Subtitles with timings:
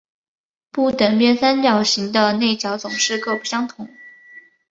[0.71, 3.87] 不等边三角形的内角总是各不相同。